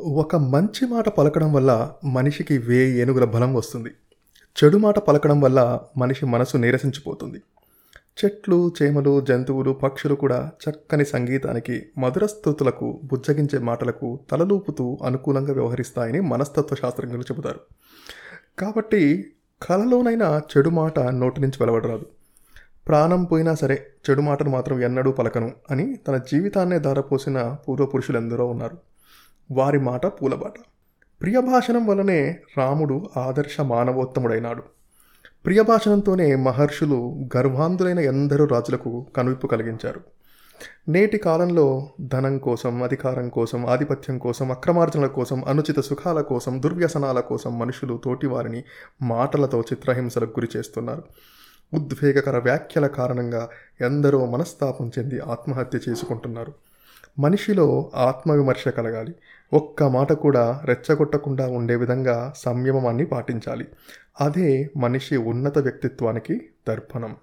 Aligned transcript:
ఒక 0.00 0.36
మంచి 0.36 0.86
మాట 0.86 1.08
పలకడం 1.08 1.52
వల్ల 1.52 1.92
మనిషికి 2.04 2.58
వేయి 2.58 2.98
ఏనుగుల 2.98 3.24
బలం 3.24 3.54
వస్తుంది. 3.54 3.90
చెడు 4.56 4.76
మాట 4.76 4.98
పలకడం 4.98 5.40
వల్ల 5.40 5.80
మనిషి 5.96 6.26
మనసు 6.26 6.56
నీరసించిపోతుంది. 6.56 7.38
చెట్లు 8.18 8.72
చేమలు 8.82 9.20
జంతువులు 9.20 9.70
పక్షులు 9.70 10.14
కూడా 10.14 10.50
చక్కని 10.64 11.04
సంగీతానికి 11.04 11.86
మధురస్థుతులకు 11.98 13.00
బుజ్జగించే 13.04 13.58
మాటలకు 13.58 14.18
తలలూపుతూ 14.30 14.98
అనుకూలంగా 15.04 15.52
వ్యవహరిస్తాయని 15.52 16.20
మనస్తత్వ 16.20 16.76
శాస్త్రజ్ఞులు 16.76 17.22
చెబుతారు. 17.22 17.60
కాబట్టి 18.58 19.32
కలలోనైనా 19.62 20.42
చెడు 20.56 20.68
మాట 20.70 20.98
నోటి 20.98 21.40
నుంచి 21.40 21.56
వెలవడరాదు. 21.60 22.06
ప్రాణం 22.88 23.24
పోయినా 23.24 23.54
సరే 23.54 23.86
చెడు 24.10 24.20
మాటను 24.20 24.50
మాత్రం 24.50 24.80
ఎన్నడూ 24.80 25.12
పలకను 25.12 25.52
అని 25.70 25.96
తన 25.96 26.16
జీవితాన్నే 26.16 26.78
ధారపోసిన 26.78 27.56
పూర్వపురుషులు 27.68 28.16
ఎందరో 28.16 28.46
ఉన్నారు. 28.46 28.87
వారి 29.50 29.78
మాట 29.78 30.06
పూలబాట. 30.06 30.52
ప్రియభాషణం 31.22 31.86
వలనే 31.86 32.40
రాముడు 32.58 33.08
ఆదర్శ 33.16 33.60
మానవోత్తముడైనాడు. 33.60 34.62
ప్రియభాషణంతోనే 35.44 36.34
మహర్షులు 36.34 37.28
గర్వాంధులైన 37.36 37.98
ఎందరో 37.98 38.44
రాజులకు 38.44 39.06
కనువిప్పు 39.16 39.46
కలిగించారు. 39.46 40.00
నేటి 40.88 41.18
కాలంలో 41.18 41.88
ధనం 42.00 42.38
కోసం 42.38 42.82
అధికారం 42.82 43.28
కోసం 43.28 43.66
ఆధిపత్యం 43.66 44.18
కోసం 44.18 44.50
అక్రమార్జనల 44.50 45.06
కోసం 45.06 45.44
అనుచిత 45.44 45.80
సుఖాల 45.80 46.20
కోసం 46.20 46.62
దుర్వ్యసనాల 46.62 47.20
కోసం 47.20 47.58
మనుషులు 47.58 48.00
తోటివారిని 48.04 48.64
మాటలతో 49.02 49.60
చిత్రహింసలకు 49.60 50.40
గురి 50.40 50.48
చేస్తున్నారు. 50.56 51.02
ఉద్వేగకర 51.74 52.38
వ్యాఖ్యల 52.38 52.86
కారణంగా 52.86 53.48
ఎందరో 53.80 54.26
మనస్తాపం 54.26 54.90
చెంది 54.98 55.20
ఆత్మహత్య 55.20 55.78
చేసుకుంటున్నారు. 55.88 56.52
మనిషిలో 57.18 57.90
ఆత్మవిమర్శ 57.94 58.68
కలగాలి. 58.68 59.14
ఒక్క 59.52 59.82
మాట 59.82 60.12
కూడా 60.12 60.62
రెచ్చగొట్టకుండా 60.64 61.48
ఉండే 61.48 61.76
విధంగా 61.76 62.32
సంయమమాన్ని 62.36 63.06
పాటించాలి. 63.06 63.68
అదే 64.20 64.70
మనిషి 64.76 65.16
ఉన్నత 65.16 65.58
వ్యక్తిత్వానికి 65.58 66.48
దర్పణం. 66.68 67.16